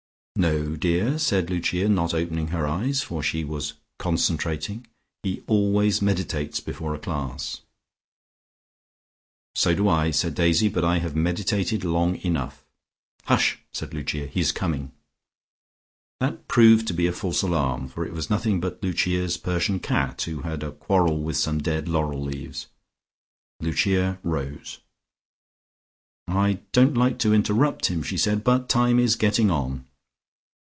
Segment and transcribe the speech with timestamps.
[0.37, 4.87] "No, dear," said Lucia, not opening her eyes, for she was "concentrating,"
[5.21, 7.61] "he always meditates before a class."
[9.53, 12.63] "So do I," said Daisy, "but I have meditated long enough."
[13.25, 14.25] "Hush!" said Lucia.
[14.25, 14.93] "He is coming."
[16.19, 20.23] That proved to be a false alarm, for it was nothing but Lucia's Persian cat,
[20.23, 22.65] who had a quarrel with some dead laurel leaves.
[23.59, 24.79] Lucia rose.
[26.27, 29.85] "I don't like to interrupt him," she said, "but time is getting on."